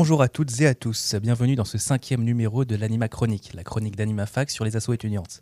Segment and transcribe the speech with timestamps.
[0.00, 3.64] Bonjour à toutes et à tous, bienvenue dans ce cinquième numéro de l'Anima Chronique, la
[3.64, 5.40] chronique d'AnimaFac sur les assos étudiantes.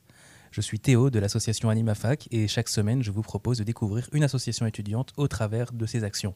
[0.50, 4.25] Je suis Théo de l'association AnimaFac et chaque semaine je vous propose de découvrir une
[4.25, 6.34] association étudiante au travers de ses actions.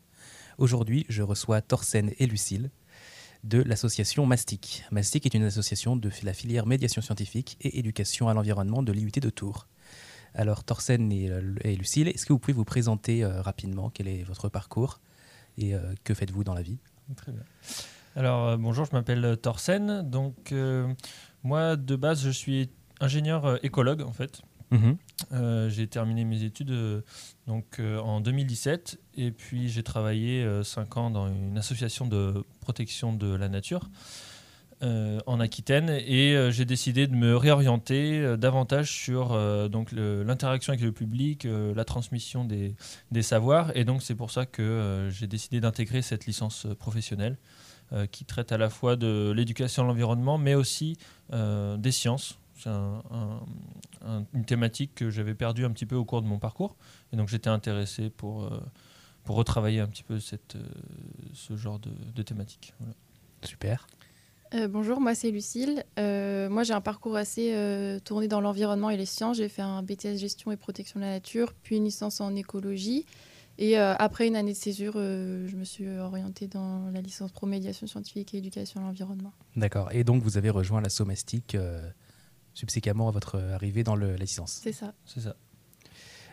[0.59, 2.71] Aujourd'hui, je reçois Thorsen et Lucille
[3.43, 4.85] de l'association Mastic.
[4.91, 9.13] Mastic est une association de la filière médiation scientifique et éducation à l'environnement de l'IUT
[9.19, 9.67] de Tours.
[10.35, 13.89] Alors Thorsen et, euh, et Lucille, est-ce que vous pouvez vous présenter euh, rapidement?
[13.89, 15.01] Quel est votre parcours?
[15.57, 16.77] Et euh, que faites-vous dans la vie?
[17.17, 17.45] Très bien.
[18.17, 20.03] Alors, euh, bonjour, je m'appelle Thorsen.
[20.03, 20.93] Donc, euh,
[21.45, 22.71] moi, de base, je suis
[23.01, 24.43] ingénieur euh, écologue, en fait.
[24.73, 24.97] Mhm.
[25.33, 27.01] Euh, j'ai terminé mes études euh,
[27.47, 33.13] donc, euh, en 2017 et puis j'ai travaillé 5 ans dans une association de protection
[33.13, 33.91] de la nature
[34.83, 39.93] euh, en Aquitaine et euh, j'ai décidé de me réorienter euh, davantage sur euh, donc
[39.93, 42.75] l'interaction avec le public, euh, la transmission des,
[43.11, 46.75] des savoirs et donc c'est pour ça que euh, j'ai décidé d'intégrer cette licence euh,
[46.75, 47.37] professionnelle
[47.93, 50.97] euh, qui traite à la fois de l'éducation à l'environnement mais aussi
[51.33, 52.39] euh, des sciences.
[52.59, 53.41] C'est un- un-
[54.07, 56.77] un- une thématique que j'avais perdue un petit peu au cours de mon parcours
[57.13, 58.61] et donc j'étais intéressé pour, euh,
[59.25, 60.63] pour retravailler un petit peu cette, euh,
[61.33, 62.75] ce genre de, de thématique.
[62.79, 62.95] Voilà.
[63.45, 63.87] Super.
[64.53, 65.85] Euh, bonjour, moi c'est Lucille.
[65.99, 69.37] Euh, moi j'ai un parcours assez euh, tourné dans l'environnement et les sciences.
[69.39, 73.07] J'ai fait un BTS gestion et protection de la nature, puis une licence en écologie.
[73.63, 77.31] Et euh, après une année de césure, euh, je me suis orientée dans la licence
[77.31, 79.35] pro médiation scientifique et éducation à l'environnement.
[79.55, 79.93] D'accord.
[79.93, 81.89] Et donc vous avez rejoint l'assaut Mastic euh,
[82.55, 84.61] subséquemment à votre arrivée dans le- la licence.
[84.63, 84.95] C'est ça.
[85.05, 85.37] C'est ça.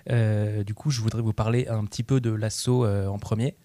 [0.09, 3.58] Euh, du coup, je voudrais vous parler un petit peu de l'assaut euh, en premier,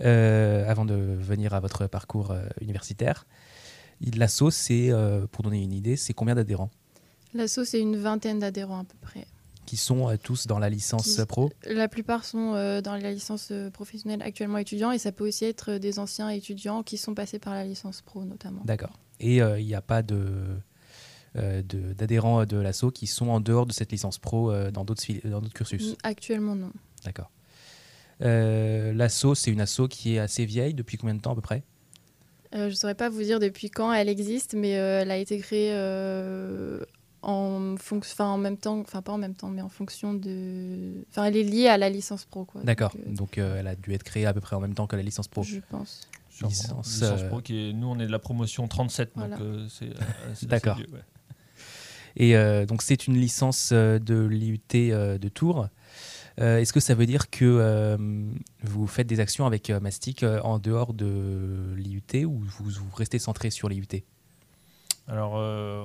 [0.00, 3.26] euh, avant de venir à votre parcours universitaire.
[4.14, 4.90] L'assaut, c'est,
[5.32, 6.70] pour donner une idée, c'est combien d'adhérents?
[7.32, 9.26] L'asso c'est une vingtaine d'adhérents à peu près.
[9.70, 13.12] Qui sont euh, tous dans la licence Qui- pro La plupart sont euh, dans la
[13.12, 17.14] licence euh, professionnelle actuellement étudiants et ça peut aussi être des anciens étudiants qui sont
[17.14, 18.62] passés par la licence pro notamment.
[18.64, 18.98] D'accord.
[19.20, 20.26] Et il n'y a pas de,
[21.36, 24.84] euh, de- d'adhérents de l'assaut qui sont en dehors de cette licence pro euh, dans,
[24.84, 26.72] d'autres fili- dans d'autres cursus Actuellement non.
[27.04, 27.30] D'accord.
[28.22, 30.74] Euh, l'assaut, c'est une asso qui est assez vieille.
[30.74, 31.62] Depuis combien de temps à peu près?
[32.54, 35.38] Euh, je ne saurais pas vous dire depuis quand elle existe, mais elle a été
[35.38, 35.70] créée
[37.22, 41.04] en, enfin, en même temps, enfin pas en même temps, mais en fonction de...
[41.10, 42.62] Enfin, elle est liée à la licence pro, quoi.
[42.62, 42.92] D'accord.
[42.94, 44.86] Donc, euh, Donc euh, elle a dû être créée à peu près en même temps
[44.86, 45.42] que la licence pro.
[45.42, 46.08] Je pense.
[46.42, 49.36] Licence, Licence euh, pro qui est, nous on est de la promotion 37 Voilà.
[49.36, 50.78] donc euh, c'est D'accord.
[50.78, 51.00] ouais.
[52.16, 55.68] Et euh, donc c'est une licence de l'IUT euh, de Tours.
[56.40, 57.96] Euh, Est-ce que ça veut dire que euh,
[58.62, 62.94] vous faites des actions avec euh, Mastic euh, en dehors de l'IUT ou vous, vous
[62.96, 63.86] restez centré sur l'IUT
[65.10, 65.84] Alors euh,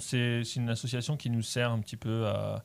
[0.00, 2.64] c'est une association qui nous sert un petit peu à,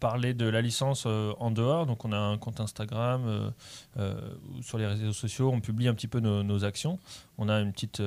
[0.00, 1.84] parler de la licence euh, en dehors.
[1.84, 3.52] Donc on a un compte Instagram
[3.98, 4.20] euh,
[4.62, 7.00] sur les réseaux sociaux, on publie un petit peu nos, actions.
[7.36, 8.00] On a une petite,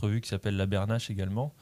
[0.00, 1.52] revue qui s'appelle La Bernache également.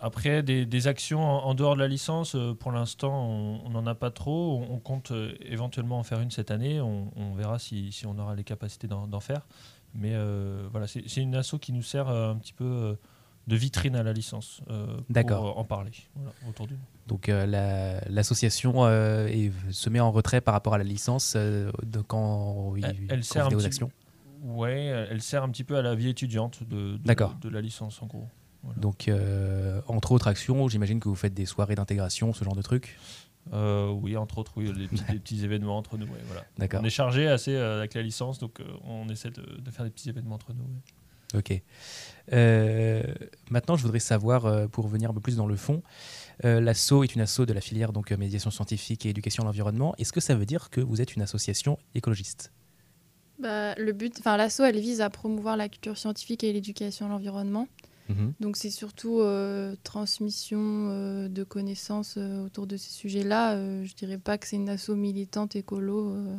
[0.00, 3.26] Après, des, actions en, dehors de la licence, pour l'instant,
[3.64, 4.64] on n'en a pas trop.
[4.68, 5.12] On, compte
[5.42, 6.80] éventuellement en faire une cette année.
[6.80, 9.42] On, verra si, on aura les capacités d'en faire.
[9.94, 12.94] Mais euh, voilà, c'est une asso qui nous sert euh, un petit peu euh,
[13.46, 15.58] de vitrine à la licence pour D'accord.
[15.58, 16.76] en parler voilà, autour du
[17.08, 19.28] Donc euh, la- l'association euh,
[19.70, 23.24] se met en retrait par rapport à la licence euh, de quand, il- Elle- elle
[23.24, 23.90] sert un aux petit- actions?
[24.42, 28.00] Ouais, elle sert un petit peu à la vie étudiante de, de, de la licence
[28.02, 28.28] en gros.
[28.62, 28.80] Voilà.
[28.80, 29.10] Donc
[29.88, 32.96] entre autres actions, j'imagine que vous faites des soirées d'intégration, ce genre de trucs?
[33.52, 36.06] Euh, oui, entre autres, oui, des petits, des petits événements entre nous.
[36.06, 36.44] ouais, voilà.
[36.58, 36.80] D'accord.
[36.82, 39.84] On est chargé assez euh, avec la licence, donc euh, on essaie de, de faire
[39.84, 40.62] des petits événements entre nous.
[40.62, 40.80] ouais.
[41.34, 41.62] Ok.
[42.32, 43.02] Euh,
[43.50, 45.82] maintenant, je voudrais savoir, euh, pour venir un peu plus dans le fond,
[46.44, 49.46] euh, l'asso est une asso de la filière donc euh, médiation scientifique et éducation à
[49.46, 49.94] l'environnement.
[49.98, 52.52] Est-ce que ça veut dire que vous êtes une association écologiste?
[53.38, 57.08] Bah, le but, enfin, l'asso, elle vise à promouvoir la culture scientifique et l'éducation à
[57.08, 57.66] l'environnement.
[58.12, 58.32] Mhm.
[58.40, 60.60] Donc c'est surtout euh, transmission
[60.90, 63.54] euh, de connaissances euh, autour de ces sujets-là.
[63.54, 66.10] Euh, je dirais pas que c'est une asso militante écolo.
[66.10, 66.36] euh,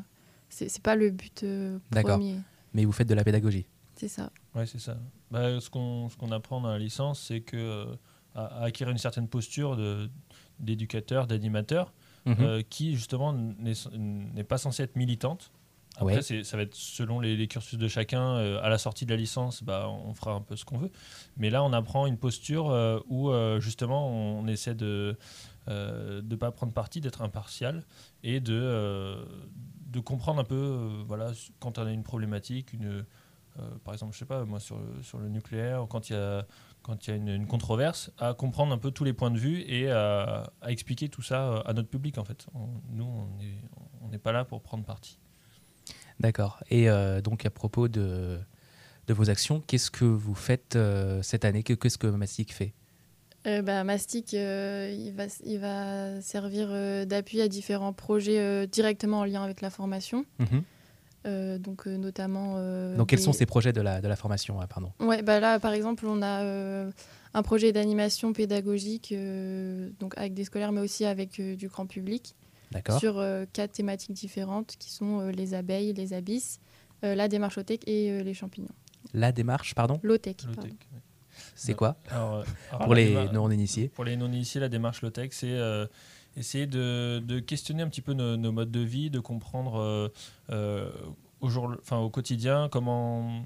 [0.50, 2.38] c'est pas le but euh, premier.
[2.74, 3.66] Mais vous faites de la pédagogie.
[3.96, 4.32] C'est ça.
[4.56, 4.98] Ouais, c'est ça.
[5.32, 7.86] Bah, ce qu'on ce qu'on apprend dans la licence, c'est que euh,
[8.36, 10.10] à, à acquérir une certaine posture de-
[10.60, 11.94] d'éducateur, d'animateur,
[12.26, 12.36] Mhm.
[12.40, 15.52] euh, qui justement n'est n'est pas censée être militante.
[15.98, 16.22] Après, Ouais.
[16.24, 18.38] c'est- ça va être selon les, cursus de chacun.
[18.38, 20.92] euh, à la sortie de la licence, bah, on fera un peu ce qu'on veut.
[21.38, 25.16] Mais là, on apprend une posture euh, où euh, justement on essaie de
[25.68, 27.84] ne pas prendre parti, d'être impartial
[28.24, 29.18] et de,
[29.88, 33.06] de comprendre un peu, voilà, quand on a une problématique, une,
[33.86, 36.46] par exemple, je sais pas, moi sur sur le nucléaire, quand il y a,
[36.82, 39.90] quand y a une, controverse, à comprendre un peu tous les points de vue et
[39.92, 42.46] à, expliquer tout ça à notre public en fait.
[42.56, 43.06] On- nous,
[44.02, 45.18] on n'est pas là pour prendre parti.
[46.24, 46.64] D'accord.
[46.72, 48.40] Et euh, donc, à propos de,
[49.08, 51.62] de vos actions, qu'est-ce que vous faites euh, cette année?
[51.64, 52.72] Que- Qu'est-ce que Mastic fait?
[53.46, 59.20] Euh, bah, Mastic, euh, il, va, il va servir euh, d'appui à différents projets directement
[59.20, 60.26] en lien avec la formation.
[60.40, 60.64] Mhm.
[61.60, 62.56] Donc, notamment.
[62.98, 64.92] Donc, quels des- sont ces projets de la, de la formation ah, pardon?
[65.00, 66.44] Ouais, bah là, par exemple, on a
[67.34, 69.14] un projet d'animation pédagogique,
[70.00, 72.36] donc avec des scolaires, mais aussi avec du grand public.
[73.00, 76.60] Sur euh, quatre thématiques différentes qui sont euh, les abeilles, les abysses,
[77.04, 78.74] euh, la démarche low-tech et euh, les champignons.
[79.14, 80.00] La démarche, pardon?
[80.04, 80.38] Low-tech.
[81.56, 81.98] C'est quoi?
[82.10, 83.90] Alors, alors, Pour les non-initiés.
[83.90, 85.86] Pour les non-initiés, la démarche low-tech, c'est euh,
[86.38, 90.10] essayer de, de questionner un petit peu nos, nos modes de vie, de comprendre euh,
[90.52, 90.90] euh,
[91.42, 93.44] au, jour, enfin, au quotidien comment,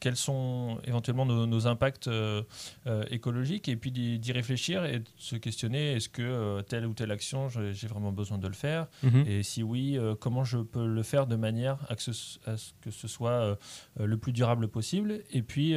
[0.00, 2.42] quels sont éventuellement nos, nos impacts euh,
[2.86, 6.94] euh, écologiques et puis d'y réfléchir et de se questionner est-ce que euh, telle ou
[6.94, 8.86] telle action, j'ai vraiment besoin de le faire?
[9.02, 9.24] Mhm.
[9.26, 12.72] et si oui, comment je peux le faire de manière à, que ce, à ce
[12.80, 13.58] que ce soit
[13.98, 15.20] le plus durable possible?
[15.32, 15.76] Et puis,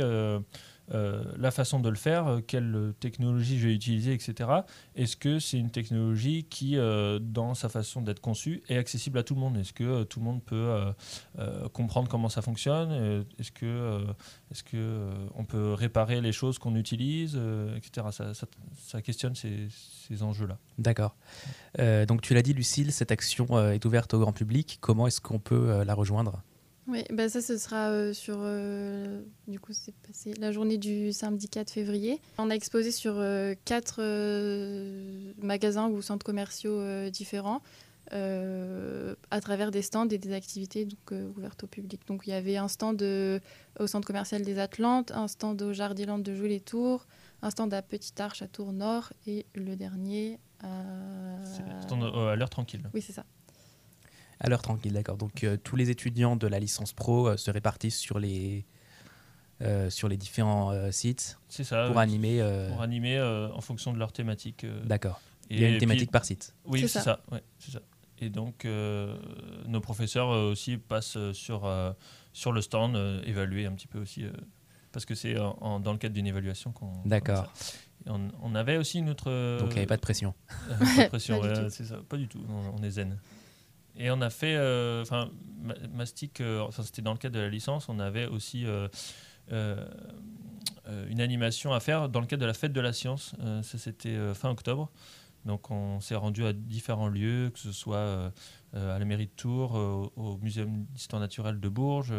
[0.93, 4.49] euh, la façon de le faire, euh, quelle technologie je vais utiliser, etc.
[4.95, 9.23] Est-ce que c'est une technologie qui, euh, dans sa façon d'être conçue, est accessible à
[9.23, 9.57] tout le monde?
[9.57, 10.93] Est-ce que tout le monde peut
[11.73, 13.25] comprendre comment ça fonctionne?
[13.37, 14.05] Est-ce que,
[14.51, 17.39] est-ce que on peut réparer les choses qu'on utilise,
[17.75, 18.07] etc.
[18.73, 20.57] Ça, questionne ces, ces enjeux-là.
[20.77, 21.15] D'accord.
[21.77, 24.77] Donc, tu l'as dit, Lucille, cette action est ouverte au grand public.
[24.81, 26.41] Comment est-ce qu'on peut la rejoindre?
[26.89, 28.37] Oui, bah ça, ce sera euh, sur.
[28.39, 32.19] euh, du coup, c'est passé la journée du samedi 4 février.
[32.37, 34.01] On a exposé sur euh, quatre
[35.41, 37.61] magasins ou centres commerciaux différents.
[38.11, 42.01] à travers des stands et des activités donc, ouvertes au public.
[42.07, 43.01] Donc il y avait un stand
[43.79, 47.05] au centre commercial des Atlantes, un stand au Jardiland de Jouy-les-Tours,
[47.43, 50.83] un stand à Petite Arche à Tours Nord et le dernier à...
[51.45, 52.81] C'est- stand, à l'heure tranquille.
[52.93, 53.25] Oui, c'est ça.
[54.39, 55.17] À l'heure tranquille, d'accord.
[55.17, 58.65] Donc, euh, tous les étudiants de la licence pro euh, se répartissent sur les,
[59.61, 61.87] euh, sur les différents euh, sites C'est ça.
[61.87, 62.01] pour oui.
[62.03, 62.41] animer.
[62.41, 64.63] euh, Pour animer euh, en fonction de leur thématique.
[64.63, 65.19] euh, D'accord.
[65.49, 66.55] et Il y a une puis- thématique par site.
[66.65, 67.01] Oui, C'est ça.
[67.01, 67.19] ça.
[67.31, 67.79] ouais, c'est ça.
[68.21, 69.17] Et donc, euh,
[69.67, 71.91] nos professeurs euh, aussi passent sur, euh,
[72.33, 74.31] sur le stand, euh, évaluer un petit peu aussi, euh,
[74.91, 76.91] parce que c'est dans le cadre d'une évaluation qu'on.
[77.05, 77.51] D'accord.
[78.05, 79.29] On, on avait aussi une autre.
[79.29, 80.33] euh, Donc, il n'y avait pas de pression.
[80.69, 81.97] pas de pression, ouais, c'est ça.
[82.07, 82.39] Pas du tout.
[82.49, 83.17] On, on est zen.
[83.99, 85.29] Et on a fait, euh, enfin,
[85.93, 88.87] Mastic, euh, enfin, c'était dans le cadre de la licence, on avait aussi euh,
[89.51, 89.85] euh,
[91.09, 93.35] une animation à faire dans le cadre de la fête de la science.
[93.61, 94.89] Ça, c'était fin octobre.
[95.45, 98.31] Donc, on s'est rendu à différents lieux, que ce soit
[98.73, 102.13] à la mairie de Tours, au, au Muséum d'histoire naturelle de Bourges,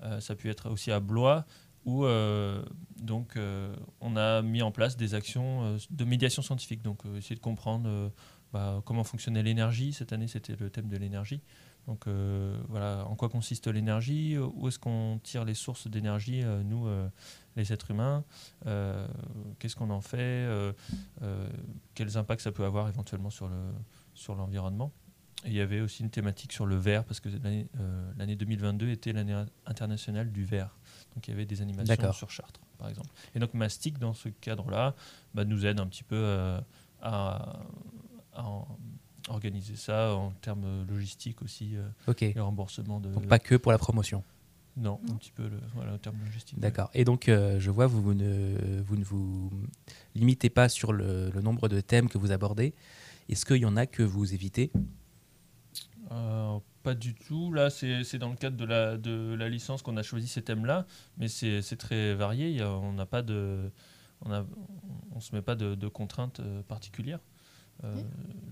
[0.00, 1.44] ça a pu être aussi à Blois,
[1.88, 2.62] où euh,
[3.00, 6.82] donc, euh, on a mis en place des actions euh, de médiation scientifique.
[6.82, 8.12] Donc, essayer de comprendre
[8.52, 9.94] bah, comment fonctionnait l'énergie.
[9.94, 11.40] Cette année, c'était le thème de l'énergie.
[11.86, 12.06] Donc,
[12.68, 14.36] voilà, en quoi consiste l'énergie?
[14.36, 16.86] Où est-ce qu'on tire les sources d'énergie, nous,
[17.56, 18.24] les êtres humains?
[19.58, 20.46] Qu'est-ce qu'on en fait?
[21.94, 23.72] Quels impacts ça peut avoir éventuellement sur le
[24.12, 24.92] sur l'environnement?
[25.46, 27.66] Et il y avait aussi une thématique sur le verre, parce que l'année
[28.18, 30.77] l'année 2022 était l'année internationale du verre.
[31.14, 33.08] Donc il y avait des animations sur Chartres, par exemple.
[33.34, 34.94] Et donc Mastic, dans ce cadre-là,
[35.34, 36.60] bah, nous aide un petit peu euh,
[37.02, 37.60] à,
[38.34, 38.68] à en-
[39.28, 42.22] organiser ça en termes logistiques aussi, euh, Ok.
[42.22, 43.10] et remboursement de...
[43.12, 44.22] Donc, pas que pour la promotion.
[44.76, 46.60] Non, un petit peu le, voilà, en termes logistiques.
[46.60, 46.88] D'accord.
[46.94, 49.50] Et donc, euh, je vois, vous, vous ne, vous ne vous
[50.14, 52.74] limitez pas sur le, le nombre de thèmes que vous abordez.
[53.28, 54.70] Est-ce qu'il y en a que vous évitez?
[56.12, 57.52] Euh, pas du tout.
[57.52, 60.86] Là, c'est dans le cadre de la, de la licence qu'on a choisi ces thèmes-là,
[61.18, 62.48] mais c'est très varié.
[62.50, 63.70] Il y a- on n'a pas de,
[64.22, 64.44] on a,
[65.14, 67.20] on se met pas de, de contraintes euh, particulières.
[67.84, 67.94] Euh.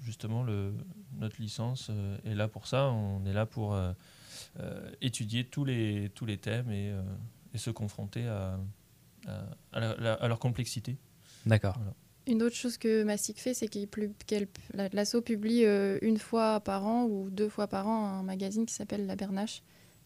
[0.02, 0.72] Justement, le,
[1.18, 2.90] notre licence euh, est là pour ça.
[2.90, 3.92] On est là pour euh,
[5.00, 7.02] étudier tous les, tous les thèmes et, euh,
[7.54, 8.58] et se confronter à,
[9.26, 9.32] à,
[9.72, 10.96] à la- la- à leur complexité.
[11.46, 11.78] D'accord.
[12.26, 16.84] Une autre chose que Mastic fait, c'est qu'elle- la- l'asso publie euh, une fois par
[16.86, 19.62] an ou deux fois par an un magazine qui s'appelle La Bernache,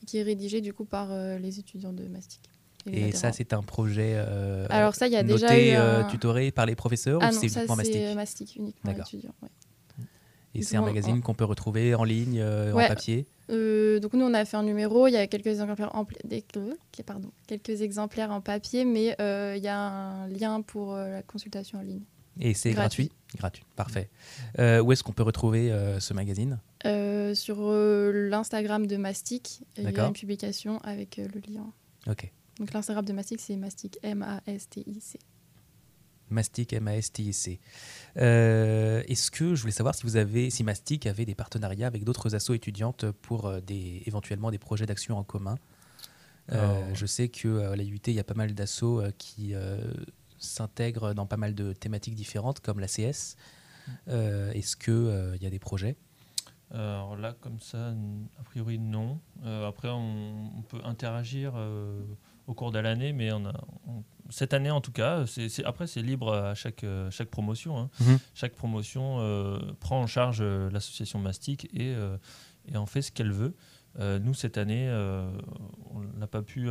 [0.06, 2.40] qui est rédigé du coup par euh, les étudiants de Mastic.
[2.86, 6.00] Et ça, c'est un projet euh, Alors ça, il y a déjà noté, eu euh,
[6.00, 9.34] un- tutoré par les professeurs Ah ou c'est uniquement Mastic c'est Mastic, uniquement étudiant.
[9.42, 9.48] ouais.
[10.54, 14.12] Et c'est un magazine en- qu'on peut retrouver en ligne, euh, en papier Euh, donc
[14.14, 16.44] nous, on a fait un numéro, il y a quelques exemplaires en, pla- des-
[17.04, 21.22] pardon, quelques exemplaires en papier, mais euh, il y a un lien pour euh, la
[21.22, 22.02] consultation en ligne.
[22.38, 23.64] Et c'est gratuit Gratuit.
[23.76, 24.08] Parfait.
[24.58, 26.58] Où est-ce qu'on peut retrouver ce magazine?
[27.34, 27.58] Sur
[28.12, 31.66] l'Instagram de Mastic, il y a une publication avec le lien.
[32.08, 35.18] Ok, Donc l'Instagram de Mastic, c'est Mastic, M-A-S-T-I-C.
[36.30, 37.60] Mastic, M-A-S-T-I-C.
[38.16, 42.04] Euh, Est-ce que je voulais savoir si vous avez, si Mastic avait des partenariats avec
[42.04, 45.56] d'autres assos étudiantes pour euh, des, éventuellement des projets d'action en commun?
[46.52, 49.54] Euh, Alors- Je sais qu'à la UT, il y a pas mal d'assos qui
[50.38, 53.36] s'intègrent dans pas mal de thématiques différentes, comme la CS.
[54.08, 55.96] Euh, Est-ce qu'il y a des projets?
[56.72, 57.88] Alors là, comme ça,
[58.38, 59.18] a priori, non.
[59.44, 62.00] Euh, après, on, on peut interagir euh,
[62.46, 65.24] au cours de l'année, mais on a, on- cette année, en tout cas,
[65.64, 67.78] après, c'est libre à chaque, euh, chaque promotion.
[67.78, 67.90] hein.
[68.00, 68.18] Mhm.
[68.34, 72.16] Chaque promotion euh, prend en charge euh, l'association Mastic et, euh,
[72.66, 73.54] et en fait ce qu'elle veut.
[73.98, 74.88] Nous, cette année,
[75.92, 76.68] on n'a pas pu.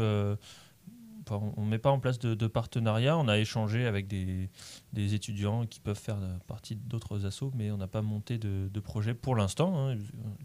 [1.31, 3.17] Euh, on ne met pas en place de, de partenariat.
[3.17, 4.49] On a échangé avec des,
[4.93, 8.69] des étudiants qui peuvent faire euh, partie d'autres assos, mais on n'a pas monté de,
[8.71, 9.89] de projet pour l'instant.
[9.89, 9.97] hein.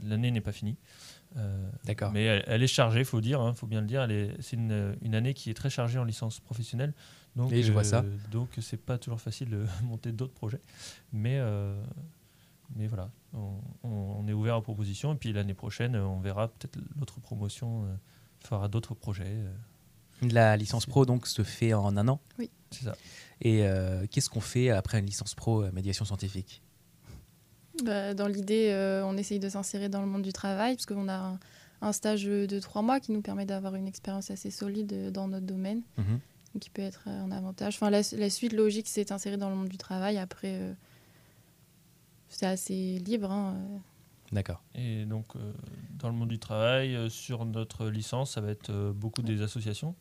[0.03, 0.77] L'année n'est pas finie.
[1.37, 2.13] Euh, D'accord.
[2.13, 4.07] mais elle, elle est chargée, il faut dire, il faut bien le dire.
[4.41, 6.95] C'est une, une année qui est très chargée en licence professionnelle.
[7.35, 8.05] Donc, Oui, je vois ça.
[8.31, 10.61] Donc, c'est pas toujours facile de monter d'autres projets.
[11.13, 11.75] Mais, euh,
[12.77, 13.89] mais voilà, on, on-
[14.21, 15.13] on est ouvert aux propositions.
[15.15, 17.95] Et puis l'année prochaine, on verra peut-être l'autre promotion euh,
[18.39, 19.37] fera d'autres projets.
[20.23, 22.21] La licence pro donc se fait en un an.
[22.71, 22.97] c'est ça.
[23.41, 26.63] Et euh, qu'est-ce qu'on fait après une licence pro euh, médiation scientifique?
[27.85, 31.09] Bah, dans l'idée, euh, on essaye de s'insérer dans le monde du travail, parce qu'on
[31.09, 31.39] a un,
[31.83, 35.47] un stage de trois mois qui nous permet d'avoir une expérience assez solide dans notre
[35.47, 36.21] domaine, Mhm.
[36.61, 37.75] qui peut être un avantage.
[37.75, 40.17] Enfin, la, la suite logique, c'est d'insérer dans le monde du travail.
[40.19, 40.73] Après, euh,
[42.29, 43.31] c'est assez libre.
[43.31, 43.57] hein.
[44.35, 44.63] D'accord.
[44.75, 45.53] Et donc, euh,
[45.91, 49.43] dans le monde du travail, euh, sur notre licence, ça va être euh, beaucoup des
[49.43, 49.95] associations.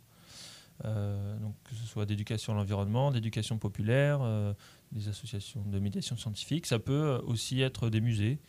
[0.85, 4.53] Euh, donc, que ce soit d'éducation à l'environnement, d'éducation populaire, euh,
[4.91, 6.65] des associations de médiation scientifique.
[6.65, 8.39] Ça peut aussi être des musées,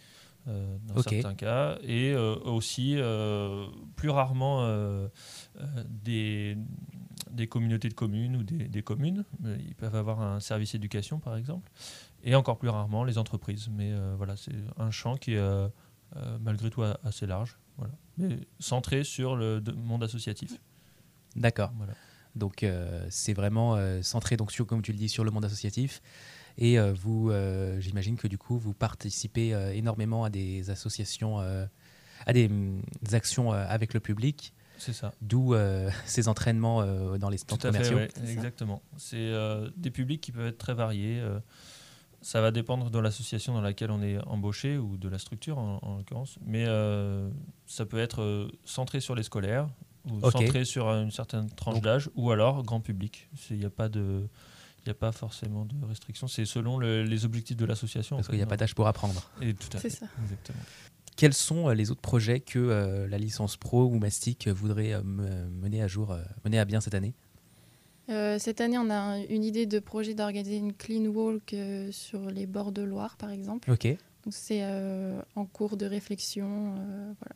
[0.49, 2.97] euh, dans certains cas, et aussi,
[3.97, 4.67] plus rarement,
[5.87, 6.57] des,
[7.31, 9.25] des communautés de communes ou des, des communes.
[9.45, 11.71] Ils peuvent avoir un service éducation, par exemple.
[12.25, 13.69] Et encore plus rarement, les entreprises.
[13.71, 15.69] Mais euh, voilà, c'est un champ qui est euh,
[16.17, 17.59] euh, malgré tout assez large.
[17.77, 17.93] Voilà.
[18.19, 20.59] Mais centré sur le de- monde associatif.
[21.37, 21.71] D'accord.
[21.77, 21.93] Voilà.
[22.35, 26.01] Donc euh, c'est vraiment centré donc sur comme tu le dis sur le monde associatif
[26.59, 27.31] et vous
[27.79, 33.93] j'imagine que du coup vous participez énormément à des associations à des, des actions avec
[33.95, 35.13] le public C'est ça.
[35.21, 37.97] d'où euh, ces entraînements euh, dans les stands fait, commerciaux.
[37.97, 38.83] ouais, exactement.
[38.97, 41.23] C'est euh, des publics qui peuvent être très variés.
[42.25, 45.59] Euh, ça va dépendre de l'association dans laquelle on est embauché ou de la structure
[45.59, 46.39] en, en l'occurrence.
[46.47, 47.29] Mais euh,
[47.67, 49.69] ça peut être euh, centré sur les scolaires
[50.11, 53.29] ou centré sur une certaine tranche d'âge ou alors grand public.
[53.51, 54.27] Il n'y a pas de.
[54.81, 56.29] Il n'y a pas forcément de restrictions.
[56.29, 58.17] C'est selon le- les objectifs de l'association.
[58.17, 59.31] Parce qu'il n'y a pas d'âge pour apprendre.
[59.41, 59.97] Et tout à C'est fait.
[59.97, 60.07] ça.
[60.23, 60.59] Exactement.
[61.17, 65.03] Quels sont euh, les autres projets que euh, la licence pro ou Mastic voudrait euh,
[65.03, 67.15] me- mener à jour, euh, mener à bien cette année?
[68.11, 71.91] Euh, cette année, on a un- une idée de projet d'organiser une clean walk euh,
[71.91, 73.71] sur les bords de Loire, par exemple.
[73.71, 73.87] Ok.
[73.87, 76.75] Donc c'est euh, en cours de réflexion.
[77.21, 77.35] voilà.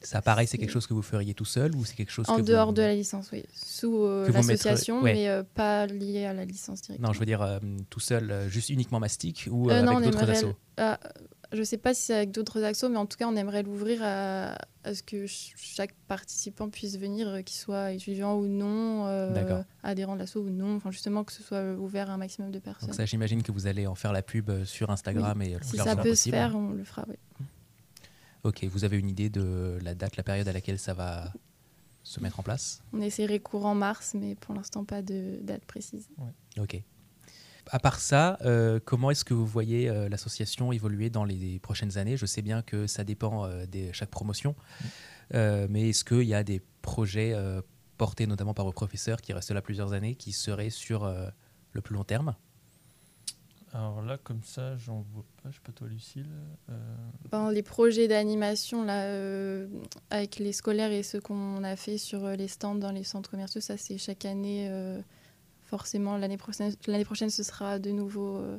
[0.00, 2.36] Ça pareil, c'est quelque chose que vous feriez tout seul ou c'est quelque chose En
[2.36, 2.72] que dehors vous...
[2.74, 3.42] de la licence, oui.
[3.52, 5.12] Sous l'association, ouais.
[5.14, 7.08] mais pas lié à la licence directement.
[7.08, 10.54] Non, je veux dire tout seul, juste uniquement Mastic ou non, on avec d'autres assos?
[11.52, 13.62] Je ne sais pas si c'est avec d'autres axos, mais en tout cas, on aimerait
[13.62, 18.46] l'ouvrir à, à ce que ch- chaque participant puisse venir, euh, qu'il soit étudiant ou
[18.46, 20.76] non, euh, adhérent de l'asso ou non.
[20.76, 22.88] Enfin, justement, que ce soit ouvert à un maximum de personnes.
[22.88, 25.62] Donc ça, j'imagine que vous allez en faire la pub euh, sur Instagram et le
[25.62, 26.16] si ça peut possible.
[26.36, 27.04] se faire, on le fera.
[27.08, 27.16] oui.
[28.44, 31.32] Ok, vous avez une idée de la date, la période à laquelle ça va
[32.04, 32.80] se mettre en place?
[32.92, 36.08] On essaierait courant mars, mais pour l'instant, pas de date précise.
[36.58, 36.80] Ok.
[37.70, 41.98] À part ça, euh, comment est-ce que vous voyez euh, l'association évoluer dans les prochaines
[41.98, 42.16] années?
[42.16, 44.54] Je sais bien que ça dépend euh, de chaque promotion,
[45.34, 47.60] Euh, mais est-ce qu'il y a des projets euh,
[47.98, 51.28] portés notamment par vos professeurs qui restent là plusieurs années, qui seraient sur euh,
[51.72, 52.34] le plus long terme?
[53.74, 55.50] Alors là, comme ça, j'en vois pas.
[55.50, 56.30] Je sais pas toi, Lucille.
[56.70, 56.74] Euh,
[57.30, 59.66] Ben, les projets d'animation là, euh,
[60.08, 63.60] avec les scolaires et ceux qu'on a fait sur les stands dans les centres commerciaux,
[63.60, 64.68] ça c'est chaque année.
[64.70, 65.02] euh,
[65.68, 68.58] forcément, l'année prochaine, l'année prochaine, ce sera de nouveau euh,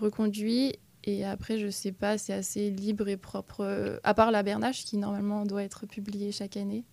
[0.00, 0.74] reconduit.
[1.04, 3.60] Et après, je sais pas, c'est assez libre et propre.
[3.60, 6.84] euh, à part la Bernache qui normalement doit être publiée chaque année.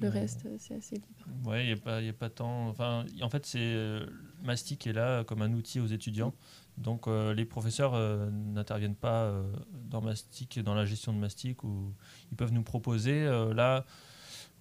[0.00, 1.06] Le reste, euh, c'est assez libre.
[1.44, 2.68] Ouais, il n'y a, pas- y a pas tant.
[2.68, 4.06] Enfin, en fait, c'est euh,
[4.44, 6.32] Mastic est là comme un outil aux étudiants.
[6.76, 9.42] Donc, euh, les professeurs euh, n'interviennent pas euh,
[9.90, 11.92] dans Mastic, dans la gestion de Mastic, ou
[12.30, 13.24] ils peuvent nous proposer.
[13.24, 13.84] euh, là,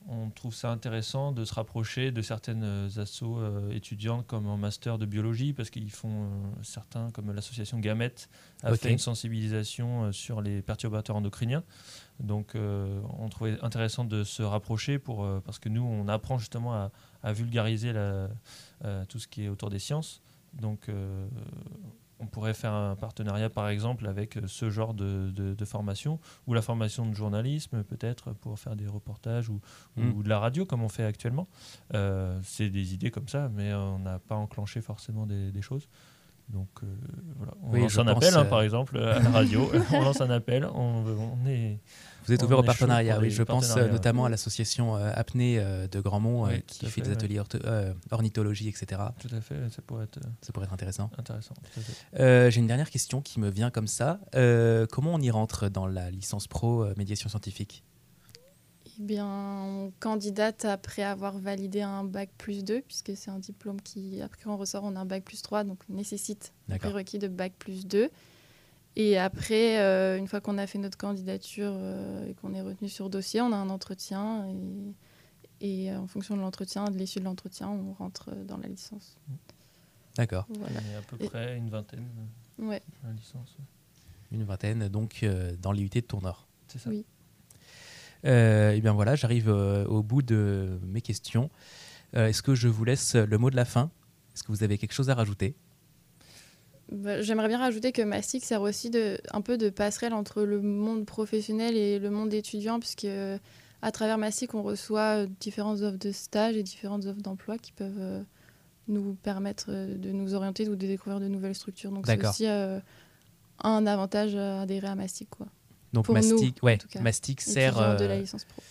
[0.09, 4.57] on trouve ça intéressant de se rapprocher de certaines euh, assos euh, étudiantes comme en
[4.57, 6.27] master de biologie, parce qu'ils font euh,
[6.63, 8.29] certains, comme l'association Gamette,
[8.63, 11.63] a fait une sensibilisation sur les perturbateurs endocriniens.
[12.19, 16.91] Donc, on trouvait intéressant de se rapprocher pour, parce que nous, on apprend justement à,
[17.21, 18.29] à vulgariser la-
[19.07, 20.21] tout ce qui est autour des sciences.
[20.53, 20.89] Donc,
[22.19, 26.53] on pourrait faire un partenariat, par exemple, avec ce genre de, de- de formation, ou
[26.53, 29.59] la formation de journalisme, peut-être, pour faire des reportages, ou,
[29.97, 30.09] Mm.
[30.15, 31.47] ou de la radio, comme on fait actuellement.
[31.93, 35.87] Euh, c'est des idées comme ça, mais on n'a pas enclenché forcément des, des choses.
[36.49, 36.87] Donc, euh,
[37.35, 37.53] voilà.
[37.61, 39.69] On Oui, lance un appel, hein, euh, par exemple, à la radio.
[39.91, 41.03] on lance un appel, on,
[41.43, 41.79] on est...
[42.25, 43.29] Vous êtes ouvert au partenariat, oui.
[43.31, 47.01] Je pense euh, notamment à l'association euh, Apnée euh, de Grandmont euh, Oui, qui fait
[47.01, 49.01] des ateliers euh, ornithologie, etc.
[49.19, 51.09] Tout à fait, ça pourrait être Ça pourrait être intéressant.
[51.17, 51.53] intéressant.
[52.19, 54.19] Euh, J'ai une dernière question qui me vient comme ça.
[54.35, 57.83] Euh, comment on y rentre dans la licence pro euh, médiation scientifique?
[58.99, 63.79] Eh bien, on candidate après avoir validé un bac plus 2, puisque c'est un diplôme
[63.81, 67.27] qui, après on ressort, on a un bac plus 3, donc nécessite un prérequis de
[67.27, 68.09] bac plus 2.
[68.95, 72.89] Et après, euh, une fois qu'on a fait notre candidature euh, et qu'on est retenu
[72.89, 74.47] sur dossier, on a un entretien.
[75.61, 78.67] Et, et, euh, en fonction de l'entretien, de l'issue de l'entretien, on rentre dans la
[78.67, 79.15] licence.
[80.15, 80.47] D'accord.
[80.49, 80.79] Voilà.
[80.79, 82.07] On est à peu Et- près une vingtaine
[82.57, 82.81] Ouais.
[83.03, 83.55] la licence.
[84.31, 86.47] Une vingtaine, donc euh, dans l'IUT de Tournord.
[86.67, 86.89] C'est ça.
[86.89, 87.05] Oui.
[88.27, 91.49] Euh, et bien voilà, j'arrive euh, au bout de mes questions.
[92.15, 93.89] Euh, Est-ce que je vous laisse le mot de la fin?
[94.33, 95.55] Est-ce que vous avez quelque chose à rajouter?
[96.91, 100.61] Bah, J'aimerais bien rajouter que Mastic sert aussi de, un peu de passerelle entre le
[100.61, 103.07] monde professionnel et le monde étudiant, puisque
[103.81, 108.23] à travers Mastic, on reçoit différentes offres de stage et différentes offres d'emploi qui peuvent
[108.87, 111.91] nous permettre de nous orienter ou de découvrir de nouvelles structures.
[111.91, 112.79] Donc c'est aussi euh,
[113.59, 115.29] un avantage à adhérer à Mastic.
[115.29, 115.47] Quoi.
[115.93, 116.99] Donc Pour Mastic, en ouais, tout cas.
[117.01, 118.61] Mastic sert, de euh, la licence pro.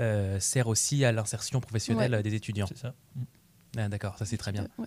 [0.00, 2.18] euh, sert aussi à l'insertion professionnelle Ouais.
[2.18, 2.66] euh, des étudiants.
[2.68, 2.94] C'est ça.
[3.78, 4.68] Ah, D'accord, ça c'est très bien.
[4.78, 4.86] Ouais.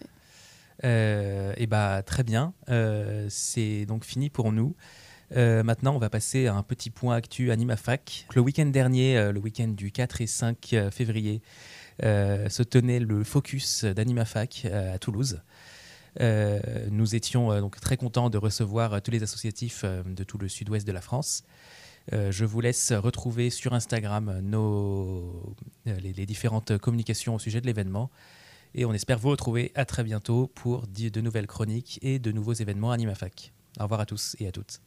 [0.86, 2.54] Euh, et bah très bien.
[2.70, 4.76] Euh, c'est donc fini pour nous.
[5.36, 8.26] Euh, maintenant, on va passer à un petit point actu AnimaFac.
[8.34, 11.42] Le week-end dernier, euh, le week-end du 4 et 5 février,
[12.04, 15.42] euh, se tenait le focus d'AnimaFac euh, à Toulouse.
[16.22, 16.60] Euh,
[16.90, 20.40] nous étions euh, donc très contents de recevoir euh, tous les associatifs euh, de tout
[20.40, 21.44] le sud-ouest de la France.
[22.14, 25.56] Euh, je vous laisse retrouver sur Instagram nos,
[25.88, 28.10] euh, les, les différentes communications au sujet de l'événement.
[28.76, 32.54] Et on espère vous retrouver à très bientôt pour de nouvelles chroniques et de nouveaux
[32.54, 33.52] événements AnimaFac.
[33.80, 34.78] Au revoir à tous et à toutes.